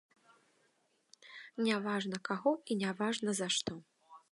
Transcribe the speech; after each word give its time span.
Не 1.67 1.75
важна 1.85 2.17
каго 2.31 2.51
і 2.71 2.81
не 2.83 2.91
важна 3.03 3.31
за 3.43 3.47
што. 3.59 3.73